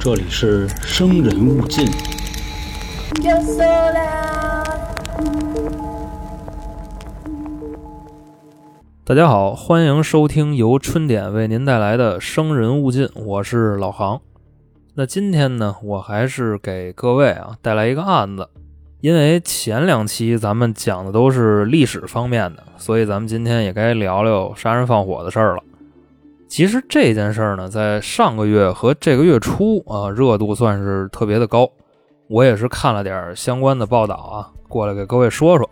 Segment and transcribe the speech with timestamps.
[0.00, 1.86] 这里是生人勿近。
[9.04, 14.20] 大家好，欢迎收听由春点为您带来的《生人勿近》，我是老航。
[14.94, 18.48] 那今天呢，我还是给各位啊带来一个案子，
[19.00, 25.62] 因为前两期咱们讲的都是历史方面的，所以咱们今天也该聊聊杀人放火的事儿了。
[26.48, 31.70] 其实这件事呢，在上个月和这个月初啊，热度算是特别的高。
[32.28, 35.68] 我也是看了点相关的报道啊，过来给各位说说。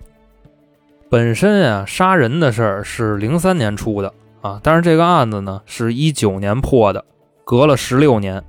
[1.09, 7.05] 本身啊，杀人的事儿是零三年出的啊，但是这个案子呢是一九年破的，
[7.45, 8.43] 隔了十六年。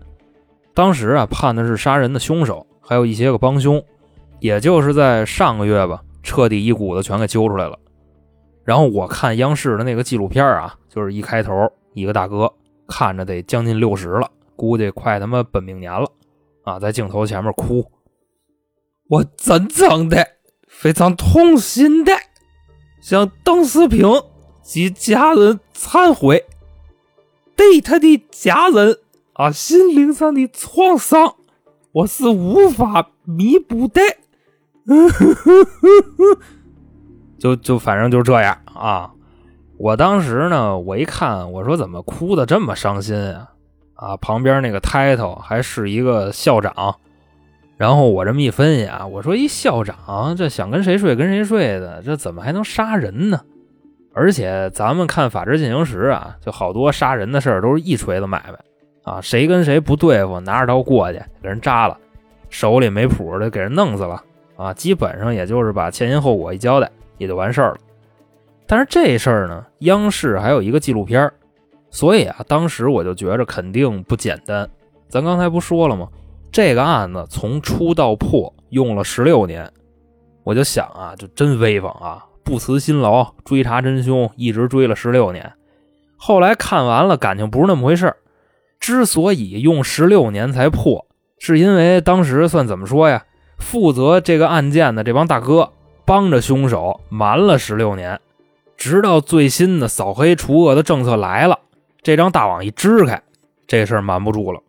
[0.74, 3.82] 当时啊判的是杀人的凶手，还有一些个帮凶，
[4.40, 7.78] 也就是在上个月吧，彻底一股子全给揪出来了。
[8.64, 12.54] 然后我看央视的那个纪录片啊，就是一开头一个大哥
[12.88, 16.08] 看着得将近六十了，估计快他妈本命年了
[16.64, 17.92] 啊，在镜头前面哭，
[19.08, 20.28] 我真诚的、
[20.68, 22.12] 非常痛心的。
[23.02, 24.08] 向邓世平
[24.62, 26.46] 及家人忏悔，
[27.56, 29.00] 对他的家人
[29.34, 31.36] 啊心灵上的创伤，
[31.92, 34.02] 我是无法弥补的。
[37.38, 39.14] 就就反正就这样啊！
[39.78, 43.50] 我当时呢，我一看，我说怎么哭的这么伤心啊？
[43.96, 46.96] 啊，旁边那个 title 还是一个校长。
[47.78, 53.42] 然后我这么一分析啊，我说一校长这想跟谁睡跟谁睡的，这怎么还能杀人呢？
[54.14, 61.98] 而且咱们看《法制进行时》啊，就好多杀人的事儿都是一锤子买卖啊，谁跟谁不对付，拿着刀过去给人扎了，
[62.50, 64.24] 手里没谱的给人弄死了
[64.56, 67.78] 啊，基本上也就是把前因后果一交代也就完事儿了。
[68.68, 71.32] 但是这事儿呢，央视还有一个纪录片，
[71.90, 74.70] 所以啊，当时我就觉着肯定不简单。
[75.08, 76.08] 咱刚才不说了吗？
[76.52, 79.72] 这个案子从出到破用了十六年，
[80.44, 85.52] 我就想啊，就真威风啊，不辞辛劳追查真凶，一直追了十六年。
[86.18, 88.18] 后来看完了，感情不是那么回事儿。
[88.80, 91.06] 之所以用十六年才破，
[91.40, 93.24] 是因为当时算怎么说呀？
[93.58, 95.72] 负责这个案件的这帮大哥
[96.04, 98.20] 帮着凶手瞒了十六年，
[98.86, 101.58] 直到最新的扫黑除恶的政策来了，
[102.04, 103.20] 这张大网一支开，
[103.66, 104.62] 这事儿瞒不住了。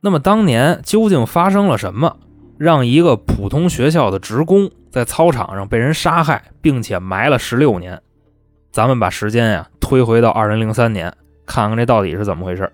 [0.00, 2.18] 那么当年究竟发生了什么，
[2.56, 8.00] 让一个普通学校的职工在操场上被人杀害，并且埋了十六年？
[8.70, 11.12] 咱们把时间呀推回到二零零三年，
[11.44, 12.70] 看看这到底是怎么回事。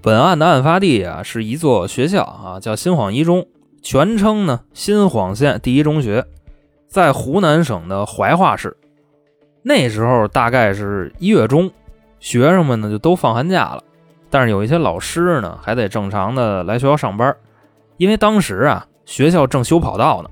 [0.00, 3.46] 本案的案发地啊是一座学校啊，叫新晃一中，
[3.82, 6.24] 全称呢新晃县第一中学，
[6.86, 8.76] 在湖南省的怀化市。
[9.62, 11.70] 那时候大概是一月中，
[12.20, 13.82] 学生们呢就都放寒假了。
[14.30, 17.34] 但是有一些老师呢，还得正常的来学校上班，
[17.96, 20.30] 因为当时啊，学校正修跑道呢。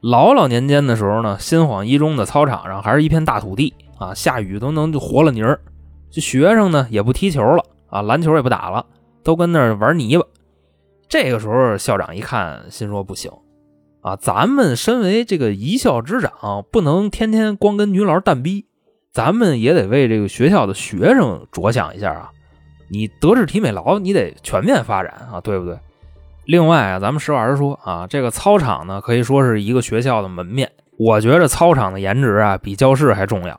[0.00, 5.58] 老老年间的时候呢，新晃一中的操场上还是一片大土地啊，下雨都能就活了泥儿。
[6.10, 8.84] 这学生呢也不踢球了啊，篮球也不打了，
[9.22, 10.24] 都跟那儿玩泥巴。
[11.08, 13.30] 这个时候校长一看，心说不行
[14.04, 18.66] 啊，咱们身为这个一校之长，不能天天光跟女老师蛋逼，
[19.14, 22.30] 咱们也得为这个学校的学生着想一下啊。
[22.90, 25.78] 你德智体美劳，你得全面发展啊，对不对？
[26.44, 30.70] 另外啊，咱们实话实说啊，这个操场呢，可以说是一个学校的门面。
[30.98, 33.58] 我觉着操场的颜值啊，比教室还重要。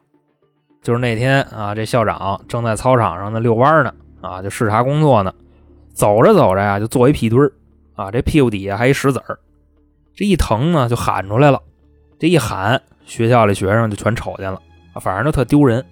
[0.84, 3.92] 就是那天啊，这校长正在操场上呢遛弯呢，
[4.22, 5.34] 啊，就视察工作呢。
[5.92, 7.52] 走着走着呀，就坐一屁墩儿
[7.96, 9.40] 啊，这屁股底下还一石子儿，
[10.16, 11.62] 这一疼呢，就喊出来了。
[12.18, 14.60] 这一喊，学校里学生就全瞅见了，
[15.02, 15.86] 反正就特丢人。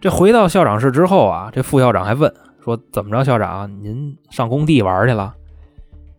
[0.00, 2.32] 这回到校长室之后啊，这副校长还问
[2.64, 5.34] 说：“怎么着，校长，您上工地玩去了？”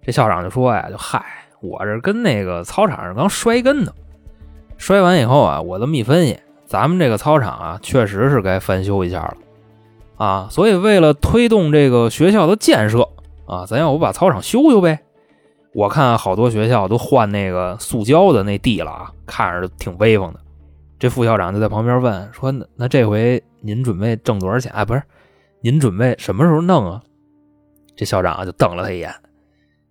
[0.02, 1.24] 这校长就说呀：“就嗨，
[1.62, 3.92] 我这跟那个操场上刚摔跟头，
[4.78, 9.38] 摔完以后啊，我这么一分析，咱们这个操场啊，确实是该翻修一下了
[10.16, 10.48] 啊。
[10.50, 13.08] 所以为了推动这个学校的建设
[13.46, 15.02] 啊，咱要不把操场修修呗？
[15.74, 20.40] 我看好多学校都换那个塑胶的那地了啊，看着挺威风的。
[20.98, 24.72] 这副校长就在旁边问说：‘那这回？’您准备挣多少钱？
[24.72, 25.04] 哎，不是，
[25.62, 27.04] 您准备什么时候弄啊？
[27.96, 29.14] 这校长就瞪了他一眼，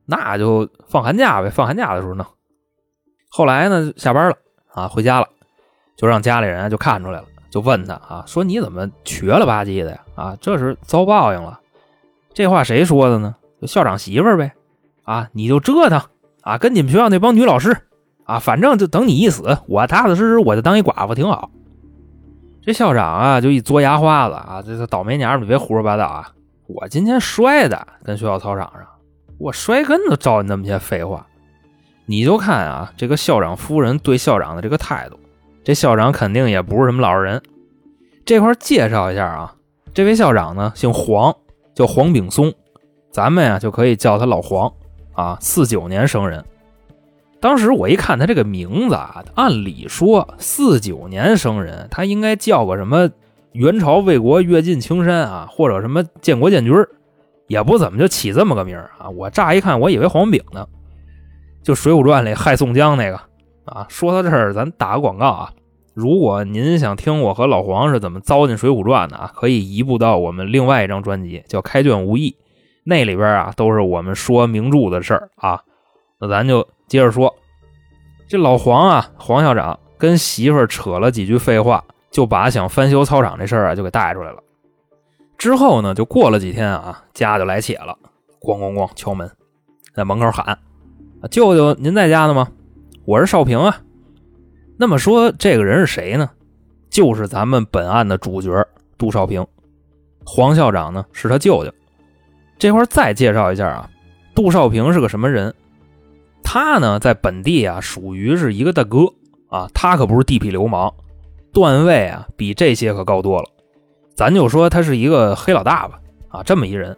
[0.06, 2.26] 那就放寒假呗，放寒假的时候弄。
[3.28, 4.36] 后来呢，下班了
[4.72, 5.28] 啊，回家了，
[5.96, 10.00] 就让家里人就看出来了，就问他啊，说你怎么瘸了吧唧的呀？
[10.14, 11.60] 啊，这是遭报应了。
[12.32, 13.36] 这话谁说的呢？
[13.60, 14.50] 就校长媳妇儿呗。
[15.08, 16.02] 啊，你就折腾
[16.42, 17.74] 啊，跟你们学校那帮女老师
[18.24, 21.50] 啊，反正就等你一死，我踏踏实实我就当一寡妇挺好。
[22.60, 26.30] 这校长啊，就一嘬牙花子啊，这这倒霉娘们，你别胡说八道啊！
[26.66, 28.86] 我今天摔的，跟学校操场上，
[29.38, 31.26] 我摔跟头招你那么些废话，
[32.04, 35.18] 你就看啊，这个校长夫人对校长的这个态度，
[35.64, 37.42] 这校长肯定也不是什么老实人。
[38.26, 39.54] 这块介绍一下啊，
[39.94, 41.34] 这位校长呢姓黄，
[41.74, 42.52] 叫黄炳松，
[43.10, 44.70] 咱们呀就可以叫他老黄
[45.18, 46.44] 啊，四九年生人。
[47.40, 53.10] 当时我一看他这个名字啊，按理说四九年生人，他应该叫个什么
[53.50, 56.72] 元朝魏国跃进青山啊，或者什么建国建军
[57.48, 59.10] 也不怎么就起这么个名啊。
[59.10, 60.64] 我乍一看，我以为黄炳呢，
[61.64, 63.20] 就《水浒传》里害宋江那个
[63.64, 63.86] 啊。
[63.88, 65.52] 说到这儿，咱打个广告啊，
[65.94, 72.30] 如果您想听我和老黄是怎么糟践《水浒传》的啊，可以移步到我们另外一张专辑，叫《开卷无益》，
[72.88, 75.62] 那里边啊都是我们说名著的事儿啊。
[76.18, 76.66] 那咱就。
[76.88, 77.36] 接着说，
[78.26, 84.42] 这老黄啊，黄校长跟媳妇儿扯了几句废话，就把想翻修操场这事儿啊就给带出来了。
[85.36, 87.94] 之后呢，就过了几天啊，家就来且了，
[88.40, 89.30] 咣咣咣敲门，
[89.92, 90.58] 在门口喊
[91.30, 92.48] ：“舅舅，您在家呢吗？
[93.04, 93.82] 我是少平啊。”
[94.80, 96.30] 那么说，这个人是谁呢？
[96.88, 99.46] 就是咱们本案的主角杜少平。
[100.24, 101.70] 黄校长呢是他舅舅。
[102.58, 103.90] 这块再介绍一下啊，
[104.34, 105.54] 杜少平是个什么人？
[106.42, 109.12] 他呢，在本地啊，属于是一个大哥
[109.48, 110.92] 啊，他可不是地痞流氓，
[111.52, 113.48] 段位啊，比这些可高多了。
[114.14, 116.96] 咱就说他是一个黑老大吧，啊，这么一人，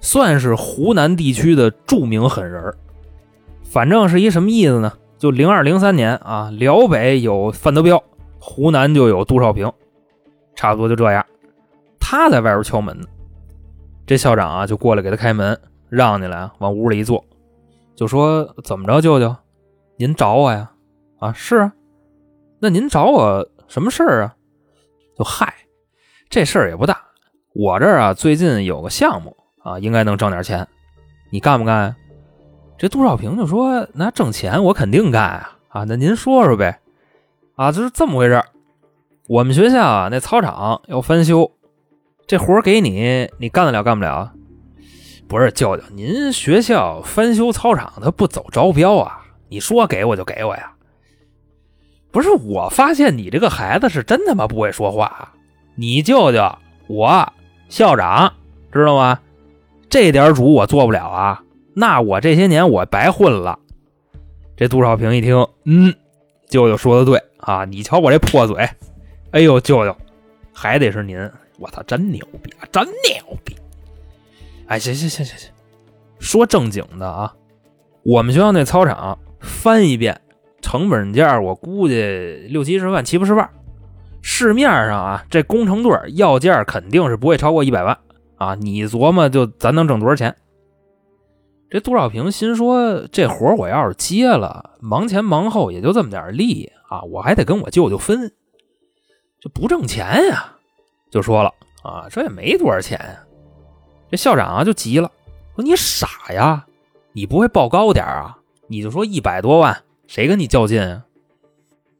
[0.00, 2.74] 算是湖南地区的著名狠人
[3.62, 4.92] 反正是一什么意思呢？
[5.16, 8.02] 就零二零三年啊，辽北有范德彪，
[8.38, 9.72] 湖南就有杜少平，
[10.56, 11.24] 差不多就这样。
[12.00, 13.06] 他在外边敲门呢，
[14.10, 15.56] 这校长啊就过来给他开门，
[15.88, 17.24] 让进来，往屋里一坐。
[17.94, 19.36] 就说怎么着，舅舅，
[19.98, 20.72] 您找我呀？
[21.20, 21.72] 啊，是啊，
[22.58, 24.34] 那您找我什么事儿啊？
[25.16, 25.54] 就嗨，
[26.28, 27.00] 这事儿也不大，
[27.54, 30.66] 我这儿啊最近有个项目啊，应该能挣点钱，
[31.30, 31.94] 你干不干？
[32.76, 35.56] 这杜少平就说：“那挣钱我肯定干啊！
[35.68, 36.80] 啊，那您说说呗。
[37.54, 38.42] 啊，就是这么回事
[39.28, 41.52] 我们学校啊那操场要翻修，
[42.30, 44.30] 这活给你，你干得了干不了？”
[45.26, 49.20] 不是舅舅，您学校翻修操场，他不走招标啊？
[49.48, 50.72] 你说给我就给我呀？
[52.12, 55.32] 不是，我发现你这个孩子是真他妈不会说话。
[55.74, 56.56] 你舅舅，
[56.86, 57.32] 我
[57.68, 58.32] 校长，
[58.72, 59.18] 知道吗？
[59.88, 61.42] 这点主我做不了啊，
[61.74, 63.58] 那我这些年我白混了。
[64.56, 65.92] 这杜少平一听，嗯，
[66.48, 68.68] 舅舅说的对啊，你瞧我这破嘴，
[69.32, 69.96] 哎呦，舅舅，
[70.52, 71.28] 还得是您，
[71.60, 73.54] 我操，真牛逼啊，真牛逼！
[74.66, 75.50] 哎，行行行行行，
[76.18, 77.34] 说正经的啊，
[78.02, 80.18] 我们学校那操场翻一遍，
[80.62, 81.94] 成本价我估计
[82.48, 83.48] 六七十万，七八十万。
[84.22, 87.98] 市面上啊，这工程队要价肯定是不会超过一百万
[88.36, 88.54] 啊。
[88.54, 90.34] 你琢磨，就咱能挣多少钱？
[91.68, 98.32] 这杜少平心说，这活我要是接了，忙前忙后也就这么点利啊，我还得跟我舅舅分，
[99.40, 100.56] 这不挣钱呀。
[101.10, 101.52] 就说了
[101.82, 103.18] 啊，这也没多少钱呀。
[104.10, 105.10] 这校长啊就急了，
[105.54, 106.64] 说：“你傻呀，
[107.12, 108.36] 你不会报高点啊？
[108.68, 109.76] 你就说一百多万，
[110.06, 111.04] 谁跟你较劲啊？”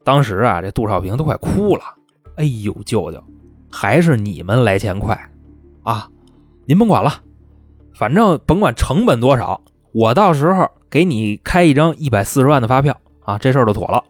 [0.03, 1.83] 当时啊，这杜少平都快哭了。
[2.37, 3.23] 哎呦，舅舅，
[3.71, 5.29] 还是你们来钱快
[5.83, 6.09] 啊！
[6.65, 7.21] 您甭管了，
[7.93, 9.61] 反正甭管成本多少，
[9.93, 14.03] 我到时候给你开一张一百四十万的发票啊，这事儿就妥了。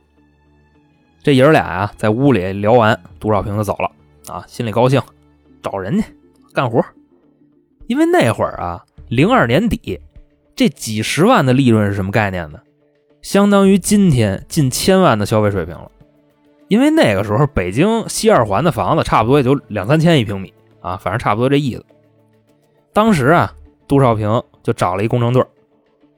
[1.23, 3.91] 这爷儿俩呀，在屋里聊完，杜少平就走了
[4.31, 5.01] 啊，心里高兴，
[5.61, 6.05] 找人去
[6.53, 6.83] 干活。
[7.87, 9.99] 因为那会儿啊，零二年底，
[10.55, 12.59] 这几十万的利润是什么概念呢？
[13.21, 15.91] 相当于今天近千万的消费水平了。
[16.69, 21.85] 因为那个时候北京西二环的房子差不多也就两三千一平米啊，反正差不多这意思。
[22.93, 23.53] 当时啊，
[23.89, 25.45] 杜少平就找了一工程队，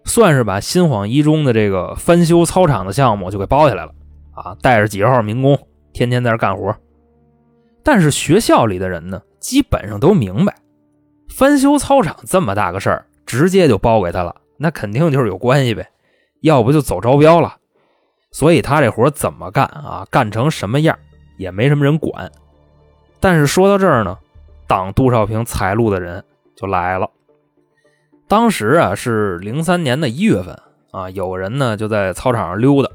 [0.05, 3.91] 算是把新晃一中的这个翻修操场的项目就给包下来了
[4.31, 5.57] 啊，带着几十号民工，
[5.91, 6.75] 天天在这干活。
[7.83, 10.55] 但是学校里的人呢，基本上都明白。
[11.29, 15.89] 翻修操场这么大个事儿，直接就包给他了，那肯定就是有关系呗，
[16.41, 17.57] 要不就走招标了。
[18.31, 20.07] 所以他这活怎么干啊？
[20.09, 20.97] 干成什么样
[21.37, 22.31] 也没什么人管。
[23.19, 24.17] 但是说到这儿呢，
[24.67, 26.23] 挡杜少平财路的人
[26.55, 27.09] 就来了。
[28.27, 30.57] 当时啊是零三年的一月份
[30.91, 32.89] 啊，有人呢就在操场上溜达，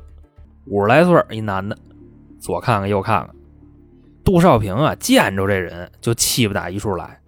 [0.66, 1.76] 五十来岁一男的，
[2.40, 3.34] 左看看右看看，
[4.28, 7.18] 杜少平啊见着这人就气不打一处来。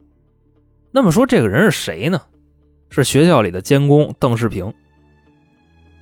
[0.91, 2.21] 那么说这个人是谁呢？
[2.91, 4.71] 是学校里的监工邓世平。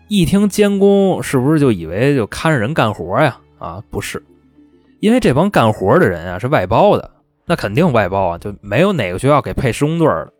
[0.09, 3.38] 一听监工，是不是就以为就看着人干活呀？
[3.61, 4.21] 啊，不是，
[4.99, 7.09] 因为这帮干活的人啊是外包的，
[7.47, 10.33] 那肯定外包啊，就没有哪个学校给配施工队的，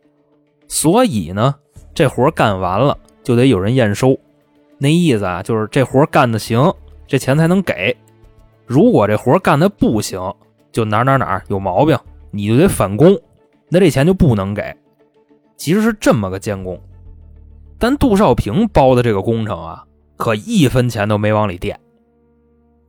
[0.67, 1.55] 所以呢，
[1.93, 4.19] 这活干完了就得有人验收。
[4.77, 6.73] 那意思啊，就是这活干的行，
[7.07, 7.95] 这钱才能给；
[8.65, 10.19] 如果这活干的不行，
[10.71, 11.97] 就哪哪哪有毛病，
[12.31, 13.19] 你就得返工，
[13.69, 14.75] 那这钱就不能给。
[15.57, 16.79] 其实是这么个监工，
[17.77, 19.83] 但杜少平包的这个工程啊，
[20.15, 21.79] 可一分钱都没往里垫，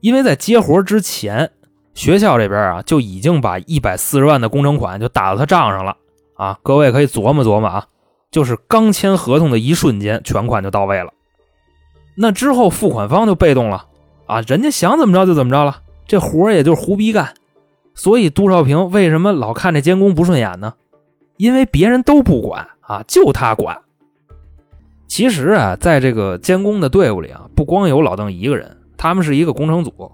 [0.00, 1.50] 因为在接活之前，
[1.94, 5.96] 学校这边啊就已经把一百四十万的工程款就打到他账上了
[6.34, 6.58] 啊。
[6.62, 7.86] 各位可以琢磨琢磨啊，
[8.30, 11.12] 就是刚签合同的一瞬间，全款就到位了。
[12.16, 13.86] 那之后付款方就被动了
[14.26, 17.34] 啊，人家想怎么着就怎么着了，这活也就是胡逼干。
[17.94, 20.74] 所以杜少平为什么老看这监工不顺眼呢？
[21.36, 23.78] 因为别人都不管啊，就他管。
[25.06, 30.12] 其实啊，在这个监工的队伍里啊，不光有老邓一个人，他们是一个工程组。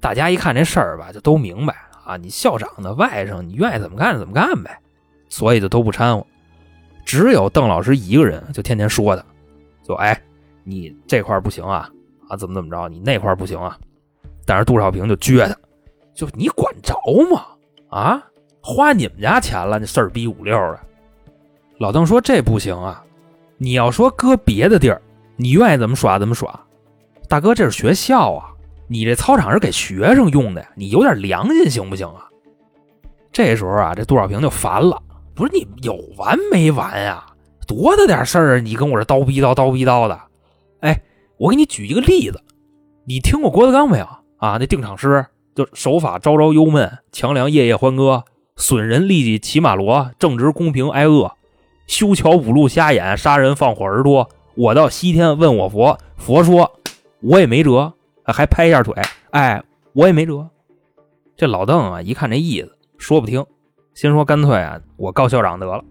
[0.00, 4.78] 大家一看这事儿吧，就都明白啊，你校长的外甥，你愿意怎么干怎么干呗。
[5.28, 6.26] 所以就都不掺和。
[7.04, 9.24] 只有邓老师一个人，就天天说他，
[9.82, 10.20] 就哎。
[10.64, 11.90] 你这块不行啊
[12.28, 12.88] 啊，怎么怎么着？
[12.88, 13.76] 你那块不行啊？
[14.46, 15.56] 但是杜少平就撅他，
[16.14, 16.94] 就你管着
[17.30, 17.46] 吗？
[17.88, 18.22] 啊，
[18.60, 20.80] 花你们家钱了，那事儿逼五六的。
[21.78, 23.02] 老邓说这不行啊！
[23.58, 25.00] 你要说搁别的地儿，
[25.36, 26.58] 你愿意怎么耍怎么耍。
[27.28, 28.50] 大哥，这是学校啊，
[28.88, 32.28] 你这操场是给学生用的呀，你有点良心行不行啊？
[33.32, 35.02] 这时候啊，这杜少平就烦了，
[35.34, 37.24] 不是你有完没完呀？
[37.66, 40.20] 多大点事儿啊，你跟我这叨逼叨叨逼叨的。
[40.80, 41.00] 哎，
[41.38, 42.40] 我给你举一个例子，
[43.06, 44.04] 你听过郭德纲没有
[44.36, 44.56] 啊？
[44.60, 48.24] 那定场诗就守法朝朝忧闷，强梁夜夜欢歌，
[48.56, 51.32] 损人利己骑马骡，正直公平挨饿，
[51.86, 54.28] 修桥补路瞎眼，杀人放火儿多。
[54.54, 56.72] 我到西天问我佛，佛说
[57.20, 57.92] 我也没辙，
[58.24, 58.94] 还拍一下腿，
[59.30, 60.48] 哎，我也没辙。
[61.36, 63.44] 这老邓啊，一看这意思，说不听，
[63.94, 65.84] 先说干脆啊，我告校长得了，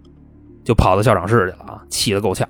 [0.63, 2.47] 就跑到校长室去了啊，气得够呛。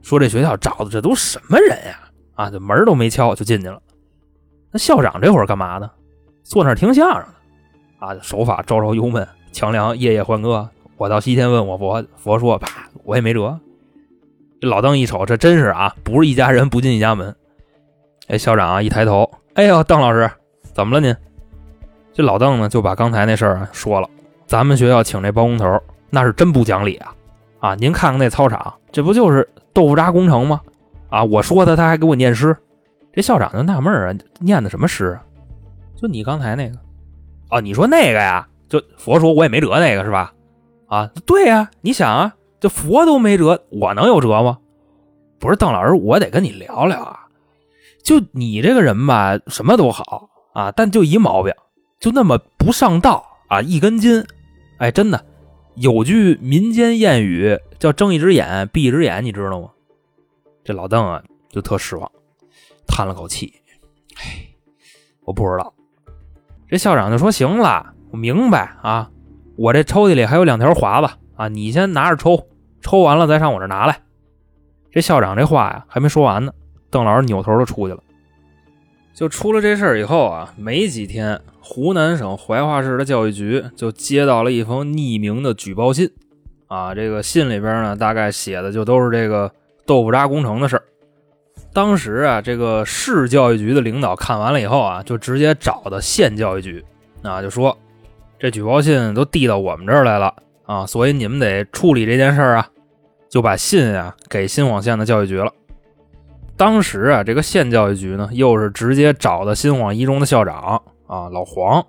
[0.00, 2.00] 说这学校找的这都什么人呀？
[2.34, 3.80] 啊，这门都没敲就进去了。
[4.70, 5.90] 那校长这会儿干嘛呢？
[6.42, 7.34] 坐那儿听相声呢。
[7.98, 10.68] 啊，手法招招幽闷，强梁夜夜欢歌。
[10.96, 13.58] 我到西天问我佛，佛说啪，我也没辙。
[14.60, 17.34] 这老邓一瞅，这真是啊，不是一家人不进一家门。
[18.28, 20.30] 哎，校长啊，一抬头，哎呦，邓老师，
[20.72, 21.14] 怎么了您？
[22.12, 24.08] 这老邓呢，就把刚才那事儿说了。
[24.46, 25.80] 咱们学校请这包工头，
[26.10, 27.14] 那是真不讲理啊！
[27.60, 29.48] 啊，您看看那操场，这不就是？
[29.72, 30.60] 豆腐渣工程吗？
[31.08, 32.54] 啊，我说他，他还给我念诗。
[33.12, 35.24] 这校长就纳闷啊，念的什么诗啊？
[36.02, 36.76] 就你刚才那个，
[37.48, 38.48] 哦，你说那个呀？
[38.68, 40.34] 就佛说我也没辙那个是吧？
[40.88, 44.58] 啊，对呀，你想啊，这佛都没辙，我能有辙吗？
[45.38, 47.28] 不是邓老师，我得跟你聊聊啊。
[48.02, 51.54] 就你这个人吧，什么都好啊，但就一毛病，
[52.00, 54.26] 就那么不上道啊，一根筋。
[54.78, 55.24] 哎，真的。
[55.76, 59.70] 有句民间谚语叫“睁一只眼闭一只眼”，你知道吗？
[60.64, 62.10] 这老邓啊就特失望，
[62.88, 63.54] 叹了口气
[64.20, 64.48] ：“哎，
[65.24, 65.72] 我不知道。”
[66.72, 69.10] 这校长就说：“行了，我明白啊，
[69.56, 72.46] 我这抽屉里还有两条华子啊，你先拿着抽，
[72.80, 74.00] 抽完了再上我这拿来。”
[74.90, 76.50] 这校长这话呀还没说完呢，
[76.88, 78.02] 邓老师扭头就出去了。
[79.12, 86.10] 就出了这事儿以后啊，没几天，湖南省怀化市的教育局就接到了一封匿名的举报信，
[86.68, 89.52] 啊，这个信里边呢，大概写的就都是这个
[89.84, 90.84] 豆腐渣工程的事儿。
[91.72, 96.84] 当时啊，这个市教育局的领导看完了以后啊，就直接找到县教育局，
[97.22, 97.76] 啊，就说
[98.38, 100.34] 这举报信都递到我们这儿来了
[100.66, 102.68] 啊，所以你们得处理这件事儿啊，
[103.30, 105.50] 就把信啊给新晃县的教育局了。
[106.58, 111.82] 当时啊，这个县教育局呢，又是直接找的新晃一中的校长啊，老黄，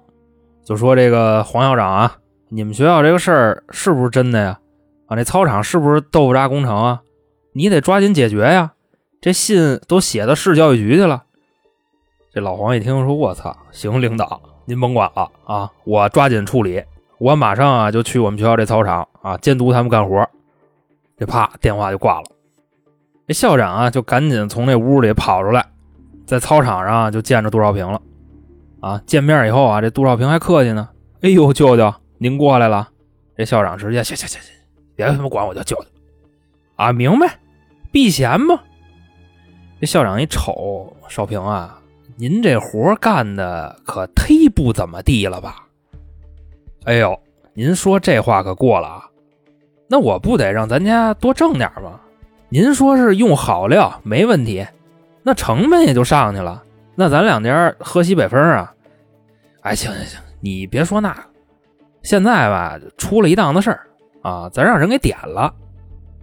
[0.63, 2.15] 就说这个黄校长啊，
[2.47, 4.59] 你们学校这个事儿是不是真的呀？
[5.07, 7.01] 啊，那操场是不是豆腐渣工程啊？
[7.51, 8.71] 你得抓紧解决呀！
[9.23, 11.23] 这信都写到市教育局去了。
[12.33, 16.83] 这老黄一听说，我操，行，领导您甭管了啊，我抓紧处理，
[17.19, 20.29] 我马上啊就去我们学校这操场啊监督他们干活。
[21.17, 22.25] 这啪，电话就挂了。
[23.25, 25.65] 这校长啊，就赶紧从那屋里跑出来，
[26.25, 28.01] 在操场上就见着杜少平了。
[28.81, 30.89] 啊，见面以后啊，这杜少平还客气呢。
[31.21, 32.89] 哎呦，舅舅，您过来了。
[33.37, 34.51] 这校长直接行行行行，
[34.97, 35.85] 别他妈管我叫舅舅。
[36.75, 37.39] 啊，明白，
[37.89, 38.59] 避嫌嘛。
[39.83, 41.77] 这校长一瞅，少平啊，
[42.15, 45.67] 您这活干的可忒不怎么地了吧？
[46.85, 47.19] 哎呦，
[47.53, 49.03] 您说这话可过了啊。
[49.89, 51.99] 那我不得让咱家多挣点吗？
[52.47, 54.65] 您说是用好料没问题，
[55.21, 56.63] 那成本也就上去了。
[56.95, 58.73] 那咱两家喝西北风啊？
[59.63, 61.21] 哎，行行行，你别说那个，
[62.03, 63.85] 现在吧出了一档子事儿
[64.21, 65.53] 啊，咱让人给点了，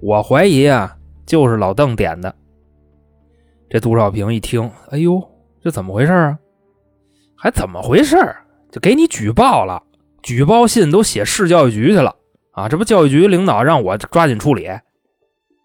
[0.01, 2.35] 我怀疑啊就是老邓点的。
[3.71, 5.23] 这杜少平一听，哎呦，
[5.63, 6.37] 这怎么回事啊？
[7.37, 8.17] 还怎么回事？
[8.73, 9.81] 就给你举报了，
[10.25, 12.17] 举报信都写市教育局去了
[12.51, 12.69] 啊！
[12.69, 14.67] 这不教育局领导让我抓紧处理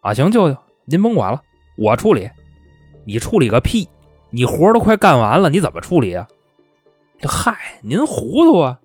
[0.02, 0.14] 啊！
[0.14, 1.42] 行，舅舅您甭管了，
[1.80, 2.30] 我处理。
[3.06, 3.90] 你处理个屁！
[4.30, 6.28] 你活都快干完了，你怎么处理啊？
[7.20, 8.80] 这嗨，您糊涂啊！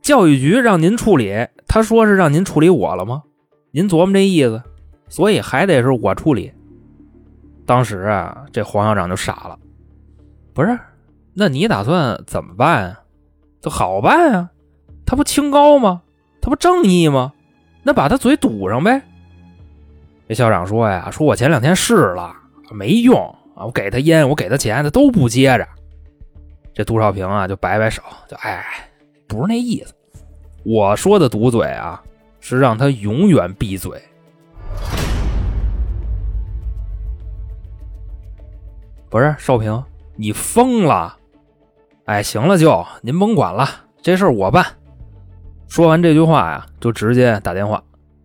[0.00, 3.24] 教育局让您处理，他说是让您处理我了吗？
[3.72, 4.62] 您琢磨这意思，
[5.08, 6.52] 所以还得是我处理。
[7.66, 9.58] 当时啊，这黄校长就傻了，
[10.52, 10.78] 不是？
[11.32, 13.00] 那你打算怎么办啊？
[13.60, 14.50] 这好办啊，
[15.06, 16.02] 他不清高吗？
[16.40, 17.32] 他不正义吗？
[17.82, 19.02] 那把他嘴堵上呗。
[20.28, 22.34] 这校长说呀，说我前两天试了，
[22.70, 23.18] 没用
[23.56, 25.66] 啊，我给他烟，我给他钱，他都不接着。
[26.74, 28.64] 这杜少平啊，就摆摆手，就哎，
[29.26, 29.94] 不是那意思。
[30.64, 32.02] 我说的堵嘴啊，
[32.40, 34.02] 是让他永远闭嘴。
[39.14, 39.84] 不是少平，
[40.16, 41.16] 你疯了？
[42.04, 43.68] 哎，行了，舅，您甭管了，
[44.02, 44.66] 这事儿我办。
[45.68, 47.80] 说完这句话呀，就直接打电话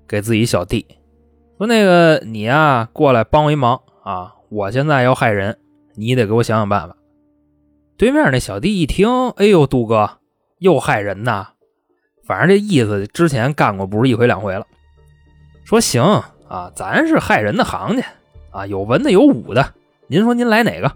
[0.08, 0.84] 给自己小弟，
[1.60, 4.34] 说：“那个你呀，过来帮我一忙啊！
[4.50, 5.60] 我现在要害人，
[5.93, 6.96] 你得给我想想办法。”
[7.96, 10.17] 对面那小弟一听，哎呦，杜哥
[10.58, 11.50] 又害人呐！
[12.25, 14.65] 反正这意思之前干过不是一回两回了。
[15.65, 16.01] 说行
[16.48, 18.03] 啊，咱是害人的行家
[18.50, 19.75] 啊，有文的有武的。
[20.11, 20.91] 您说您来哪个？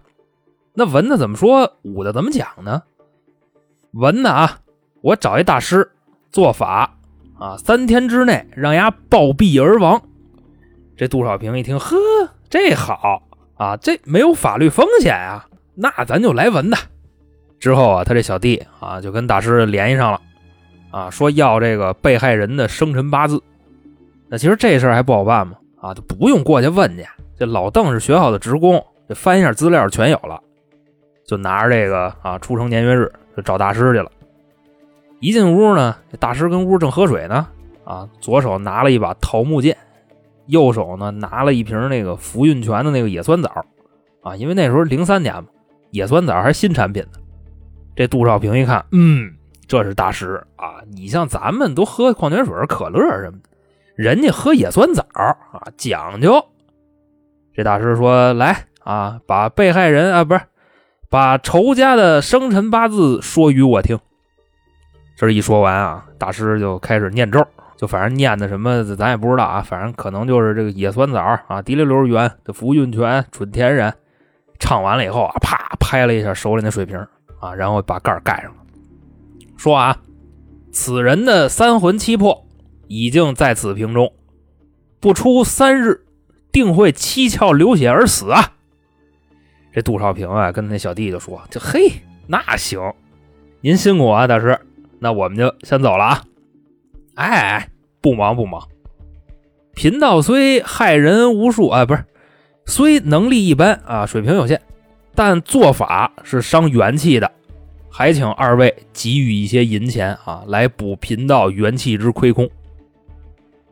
[0.74, 1.78] 那文的怎么说？
[1.84, 2.82] 武的怎么讲呢？
[3.92, 4.58] 文的啊，
[5.02, 5.92] 我找一大师
[6.32, 6.98] 做法
[7.38, 10.02] 啊，三天之内让丫暴毙而亡。
[10.98, 11.96] 这杜少平一听，呵，
[12.50, 13.22] 这好
[13.54, 16.78] 啊，这没有法律风险啊，那咱就来文的。
[17.60, 20.20] 之后啊，他这小弟啊就跟大师联系上了
[20.90, 23.40] 啊，说要这个被害人的生辰八字。
[24.28, 25.58] 那其实这事儿还不好办吗？
[25.80, 27.06] 啊，就不用过去问去。
[27.38, 28.84] 这老邓是学校的职工。
[29.14, 30.42] 翻一下资料全有了，
[31.26, 34.12] 就拿着这个啊出生年月日就找大师去了。
[35.20, 37.48] 一进屋呢，这大师跟屋正喝水呢，
[37.86, 39.78] 啊，左手拿了一把桃木剑，
[40.48, 43.66] 右手呢拿了一瓶那个福运泉的那个野酸枣，
[44.22, 45.46] 啊，因为那时候零三年嘛，
[45.92, 47.20] 野酸枣还是新产品呢。
[47.96, 49.34] 这杜少平一看，嗯，
[49.66, 53.50] 这是大师啊，你像咱们都喝矿泉水、可乐什么的，
[53.96, 55.36] 人家喝野酸枣啊，
[55.78, 56.44] 讲究。
[57.56, 58.66] 这大师说来。
[58.84, 60.42] 啊，把被害人啊，不是
[61.10, 64.00] 把仇家的生辰八字说与我听。
[65.16, 67.46] 这一说完啊，大师就开始念咒，
[67.78, 73.94] 就反正念的什么咱也不知道啊，反正可能就是这个野酸枣啊、滴溜溜圆的福运泉、纯天然。
[74.60, 76.98] 唱完了以后啊，啪拍了一下手里那水瓶
[77.40, 78.58] 啊，然后把盖盖上了，
[79.58, 79.98] 说啊，
[80.72, 82.46] 此人的三魂七魄
[82.88, 84.14] 已经在此瓶中，
[85.02, 86.06] 不出三日，
[86.52, 88.53] 定会七窍流血而死啊。
[89.74, 91.92] 这杜少平啊，跟那小弟就说：“这嘿，
[92.28, 92.80] 那行，
[93.62, 94.60] 您辛苦啊，大师，
[95.00, 96.24] 那我们就先走了啊。”
[97.16, 98.68] 哎，不忙不忙。
[99.74, 102.06] 贫道虽害人无数啊，不是，
[102.66, 104.62] 虽能力一般啊，水平有限，
[105.16, 107.32] 但做法是伤元气的，
[107.90, 112.48] 还请二位给予一些银钱啊，来补贫道元气之亏空。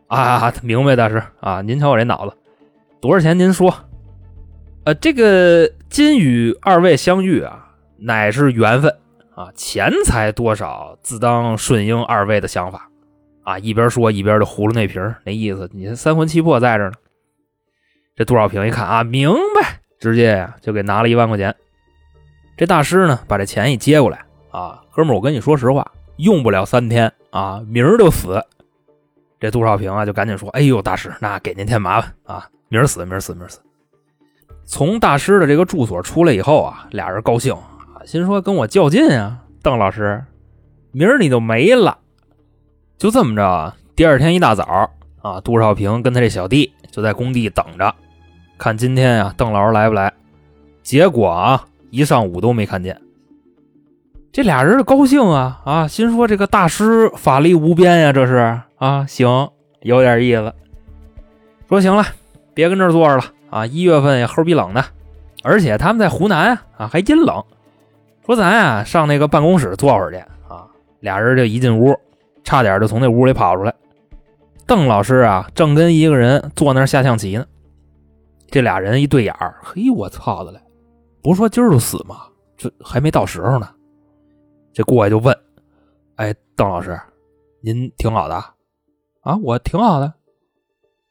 [0.08, 2.36] 啊，明白大师啊，您瞧我这脑子，
[3.00, 3.72] 多少钱您说？
[4.84, 8.98] 呃，这个今与二位相遇啊，乃是缘分
[9.36, 12.90] 啊，钱财多少自当顺应二位的想法
[13.44, 13.60] 啊。
[13.60, 16.94] 一边说一边就糊了那瓶那意思，你三魂七魄在这呢。
[18.16, 21.54] 这杜少平一看啊，明白，直接呀就给拿了一万块钱。
[22.56, 28.42] 这大师呢，把这钱一接过来啊，哥们儿，我跟你说实话，用不了三天啊，明儿就死。
[29.42, 33.60] 这杜少平啊，就赶紧说，哎呦，大师，那给您添麻烦啊，明儿死，明儿死，明儿死。
[34.72, 40.24] 从大师的这个住所出来以后啊，俩人高兴啊，心说跟我较劲啊，邓老师，
[40.94, 41.98] 明儿你就没了。
[42.98, 44.90] 就这么着，第二天一大早
[45.22, 47.94] 啊，杜少平跟他这小弟就在工地等着，
[48.58, 50.14] 看今天呀邓老师来不来。
[50.82, 52.98] 结果啊，一上午都没看见。
[54.32, 59.50] 这俩人高兴啊啊，心说这个大师法力无边呀，这是啊，行，
[59.82, 60.54] 有点意思。
[61.68, 62.06] 说行了，
[62.54, 63.24] 别跟这儿坐着了。
[63.52, 64.84] 啊，一月份也齁逼冷的，
[65.44, 67.44] 而且他们在湖南啊，还阴冷。
[68.26, 70.68] 说咱啊上那个办公室坐会儿去啊。
[71.02, 71.96] 俩人就一进屋，
[72.44, 73.74] 差点就从那屋里跑出来。
[74.66, 77.46] 邓老师啊正跟一个人坐那儿下象棋呢。
[78.50, 80.60] 这俩人一对眼儿，嘿，我操的嘞！
[81.22, 82.22] 不是说今儿就死吗？
[82.58, 83.70] 这还没到时候呢。
[84.74, 85.38] 这过来就问
[86.16, 86.98] ：“哎，邓老师，
[87.62, 88.36] 您挺好的
[89.22, 89.38] 啊？
[89.44, 90.14] 我挺好的。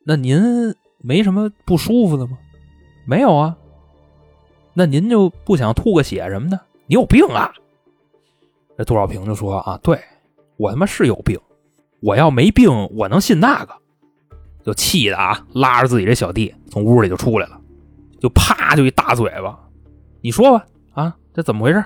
[0.07, 2.39] 那您没什么不舒服的吗？
[3.05, 3.57] 没有啊。
[4.73, 6.61] 那您就不想吐个血什么的？
[6.87, 7.53] 你有病啊？”
[8.79, 10.01] 这杜少平就说：“啊，对
[10.57, 11.39] 我他妈是有病，
[12.01, 13.75] 我要没病，我能信那个？”
[14.65, 17.61] 就气的啊，拉着自己这小弟从屋里就出来了，
[18.21, 19.59] 就啪就一大嘴巴。
[20.21, 21.85] 你说吧，啊，这怎么回事？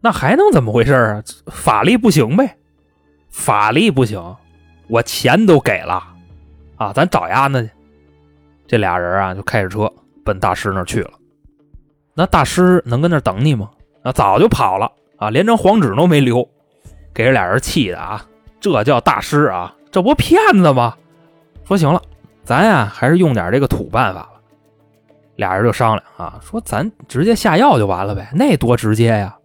[0.00, 1.22] 那还能怎么回事啊？
[1.46, 2.58] 法力不行呗，
[3.30, 4.36] 法力不行，
[4.88, 6.02] 我钱都给了，
[6.76, 7.70] 啊，咱找丫呢去。
[8.66, 9.90] 这俩人啊，就开着车
[10.24, 11.10] 奔大师那儿去了。
[12.14, 13.70] 那大师能跟那儿等你吗？
[14.02, 16.48] 啊，早就跑了啊，连张黄纸都没留，
[17.12, 18.24] 给这俩人气的啊！
[18.60, 20.94] 这叫大师啊，这不骗子吗？
[21.64, 22.00] 说行了，
[22.44, 24.30] 咱呀还是用点这个土办法吧。
[25.36, 29.36] 俩人就商量啊，说咱直接下药就完了呗，那多直接呀。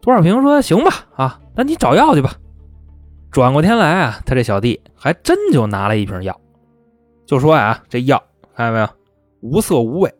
[0.00, 2.32] 多少平说行吧，啊，那你找药去吧。
[3.30, 6.38] 转过天来啊，他这小弟还真就拿了一瓶药，
[7.26, 8.22] 就说呀，这药
[8.58, 8.88] 看见没有，
[9.40, 10.12] 无色无味，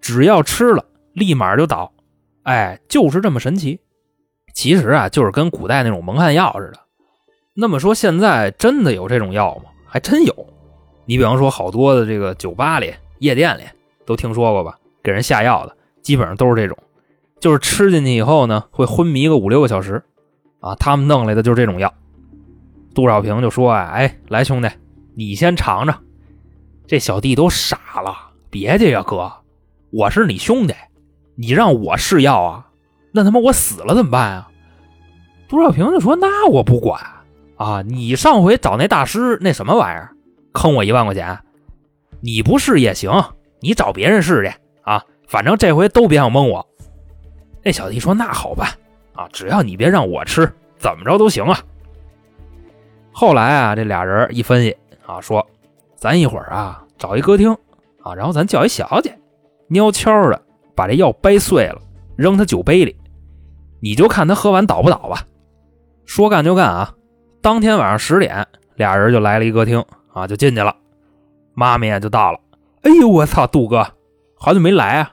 [0.00, 1.92] 只要吃了立马就倒，
[2.44, 3.78] 哎，就是这么神奇。
[4.54, 6.80] 其实啊，就是跟古代那种蒙汗药似的。
[7.52, 9.64] 那么说，现在真的有这种药吗？
[9.84, 10.34] 还真有。
[11.04, 13.62] 你比方说，好多的这个酒吧里、夜店里
[14.06, 14.78] 都听说过吧？
[15.02, 16.78] 给人下药的，基本上都是这种，
[17.40, 20.02] 就是吃进去以后呢，会昏迷个五六个小时，
[20.60, 21.92] 啊，他们弄来的就是这种药。
[22.94, 24.70] 杜少平就说：“啊，哎，来兄弟，
[25.14, 26.02] 你先尝尝。”
[26.86, 28.14] 这小弟都傻了，
[28.48, 29.32] 别介呀，哥，
[29.90, 30.74] 我是你兄弟，
[31.34, 32.68] 你让我试药啊？
[33.12, 34.48] 那他妈我死了怎么办啊？
[35.48, 37.00] 杜少平就说：“那我不管
[37.56, 40.14] 啊，你上回找那大师那什么玩意儿？”
[40.52, 41.38] 坑我一万块钱，
[42.20, 43.12] 你不试也行，
[43.60, 45.04] 你找别人试去啊！
[45.26, 46.66] 反正这回都别想蒙我。
[47.64, 48.68] 那小弟说：“那好办
[49.12, 51.58] 啊，只要你别让我吃，怎么着都行啊。”
[53.12, 55.46] 后来啊，这俩人一分析啊，说
[55.96, 57.52] ：“咱一会儿啊找一歌厅
[58.02, 59.18] 啊，然后咱叫一小姐，
[59.74, 60.40] 悄悄的
[60.74, 61.80] 把这药掰碎了，
[62.16, 62.96] 扔他酒杯里，
[63.80, 65.26] 你就看他喝完倒不倒吧。”
[66.06, 66.94] 说干就干啊！
[67.42, 69.84] 当天晚上十点，俩人就来了一歌厅。
[70.12, 70.74] 啊，就进去了，
[71.52, 72.40] 妈咪就到了。
[72.80, 73.86] 哎呦，我操，杜哥，
[74.38, 75.12] 好久没来啊！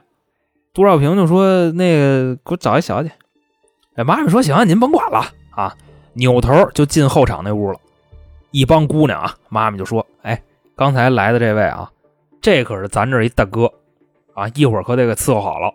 [0.73, 3.11] 杜少平就说：“那个，给我找一小姐。”
[3.95, 5.75] 哎，妈咪说：“行，您甭管了啊。”
[6.13, 7.79] 扭头就进后场那屋了。
[8.51, 10.41] 一帮姑娘啊，妈咪就说：“哎，
[10.75, 11.91] 刚才来的这位啊，
[12.41, 13.71] 这可是咱这一大哥
[14.33, 15.73] 啊，一会儿可得给伺候好了。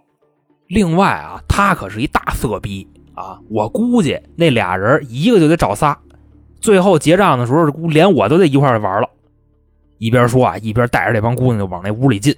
[0.66, 5.96] 另外啊，他可是一大色逼啊，我估计那俩人一个就得找仨，
[6.60, 9.08] 最后结账的时候，连我都得一块玩了。”
[9.98, 12.34] 一边说啊，一边带着这帮姑娘就往那屋里进。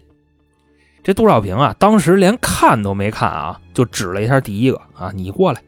[1.02, 5.62] 这杜少平啊，当时连看都没看啊，就指了一下第一个啊，你过来。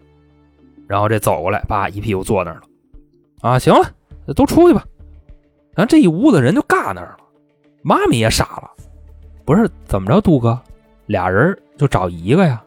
[0.86, 2.62] 然后这走过来，叭一屁股坐那儿了。
[3.40, 3.90] 啊，行了，
[4.34, 4.84] 都出去吧。
[5.74, 7.18] 然后这一屋子人就尬那儿了。
[7.82, 8.70] 妈咪也傻了，
[9.44, 10.58] 不是怎么着，杜哥，
[11.06, 12.62] 俩人就找一个呀？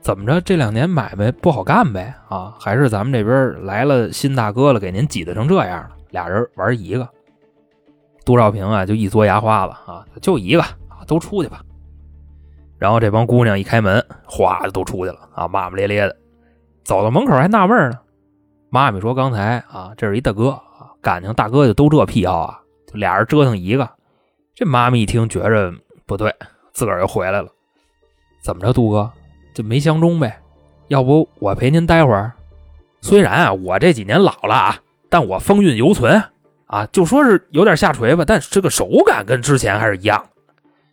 [0.00, 2.14] 怎么着，这两年买卖不好干呗？
[2.28, 5.90] 啊，还是咱们这边来了新大哥了，给您挤得成这样了？
[6.10, 7.08] 俩人玩一个。
[8.24, 11.62] 杜少平啊，就一嘬牙花子啊，就一个啊，都出去吧。
[12.78, 16.16] 然后这帮姑娘一开门，哗就都出去了啊，骂骂咧咧的。
[16.84, 17.98] 走到门口还纳闷呢，
[18.74, 23.88] 妈咪说：“刚才啊，这是一大哥啊，感情大哥就都这癖好啊，就俩人折腾一个。”
[24.52, 25.72] 这妈咪一听觉着
[26.06, 26.34] 不对，
[26.72, 27.48] 自个儿又回来了。
[28.42, 29.08] 怎么着，杜哥
[29.54, 30.40] 就没相中呗？
[30.88, 32.32] 要不我陪您待会儿？
[33.00, 34.76] 虽然啊，我这几年老了啊，
[35.08, 36.20] 但我风韵犹存。
[36.66, 40.20] 啊，就说是有点下垂吧，但是这个手感跟之前还是一样。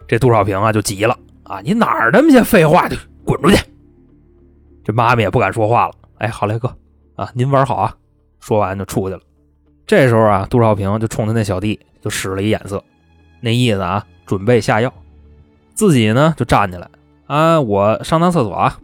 [0.08, 3.58] 这杜少平啊就急了啊，你哪儿那么些废话，就滚出去！
[4.84, 5.94] 这妈咪也不敢说话了。
[6.20, 6.72] 哎，好嘞，哥
[7.16, 7.96] 啊，您玩好啊。
[8.40, 9.22] 说完就出去了。
[9.86, 12.84] 这时候啊，杜少平就冲他那小弟就使了一眼色，
[13.40, 14.92] 那意思啊，准备下药。
[15.74, 16.90] 自己呢就站起来
[17.28, 18.80] 啊，我上趟厕所啊。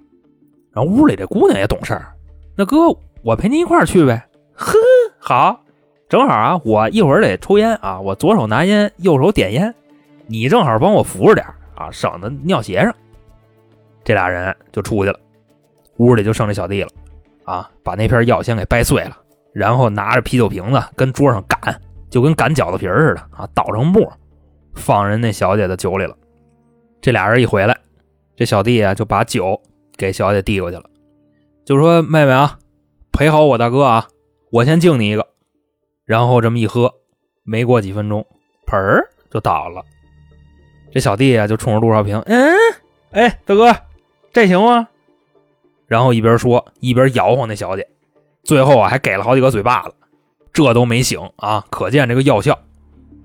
[0.71, 2.13] 然后屋里这姑娘也懂事儿，
[2.55, 2.77] 那哥
[3.23, 4.27] 我陪您一块儿去呗。
[4.53, 4.77] 呵，
[5.19, 5.61] 好。
[6.09, 9.75] 正好啊，我一会儿得抽烟啊，我左手拿烟，右手点烟，
[10.27, 12.95] 你正好帮我扶着点啊，省得尿鞋上。
[14.05, 15.19] 这俩人就出去了，
[15.97, 16.89] 屋里就剩这小弟了
[17.47, 19.17] 啊，把那片药先给掰碎了，
[19.53, 24.12] 然后拿着啤酒瓶子跟桌上擀，就跟擀饺子皮似的啊，捣成沫，
[24.75, 26.13] 放人那小姐的酒里了。
[26.99, 27.77] 这俩人一回来，
[28.36, 29.60] 这小弟啊就把酒
[29.95, 30.83] 给小姐递过去了，
[31.65, 32.60] 就说：“妹妹啊，
[33.13, 34.07] 陪好我大哥啊，
[34.51, 35.25] 我先敬你一个。”
[36.03, 36.93] 然后这么一喝，
[37.43, 38.27] 没过几分钟，
[38.65, 39.81] 盆儿就倒了。
[40.91, 42.53] 这小弟啊，就冲着陆少平，嗯，
[43.12, 43.73] 哎，大哥，
[44.33, 44.89] 这行吗？
[45.88, 47.88] 然后一边说一边摇晃那小姐，
[48.43, 49.95] 最后啊还给了好几个嘴巴子，
[50.54, 52.60] 这都没醒啊，可见这个药效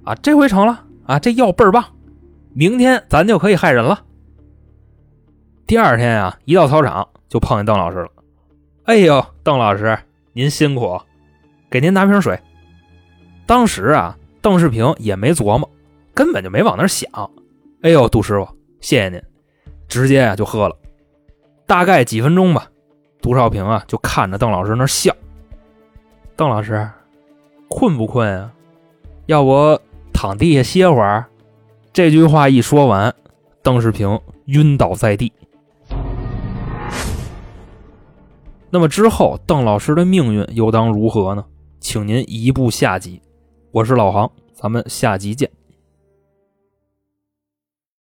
[0.05, 1.85] 啊，这回成了啊，这药倍儿棒，
[2.55, 4.05] 明天咱就可以害人了。
[5.66, 8.09] 第二天啊，一到操场就碰见邓老师了。
[8.85, 9.98] 哎呦，邓老师
[10.33, 11.01] 您辛苦，
[11.70, 12.38] 给您拿瓶水。
[13.46, 15.68] 当时啊，邓世平也没琢磨，
[16.14, 17.11] 根本就没往那儿想。
[17.83, 18.48] 哎呦，杜师傅，
[18.81, 19.22] 谢谢您，
[19.88, 20.77] 直接啊就喝了。
[21.66, 22.66] 大概几分钟吧，
[23.20, 25.14] 杜少平啊就看着邓老师那笑。
[26.37, 26.88] 邓老师，
[27.68, 28.53] 困不困啊？
[29.27, 29.81] 要不
[30.12, 31.27] 躺地下歇会儿？
[31.92, 33.14] 这句话一说完，
[33.62, 35.33] 邓世平晕倒在地。
[38.70, 41.44] 那么之后，邓老师的命运又当如何呢？
[41.79, 43.20] 请您移步下集。
[43.70, 45.51] 我是老航，咱们下集见。